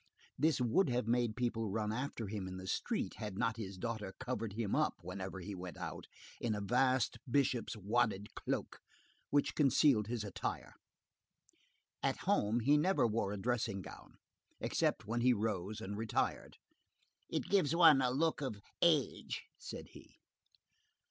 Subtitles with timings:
[0.35, 4.15] This would have made people run after him in the street, had not his daughter
[4.19, 6.07] covered him up, whenever he went out,
[6.39, 8.79] in a vast bishop's wadded cloak,
[9.29, 10.73] which concealed his attire.
[12.01, 14.15] At home, he never wore a dressing gown,
[14.59, 16.57] except when he rose and retired.
[17.29, 20.15] "It gives one a look of age," said he.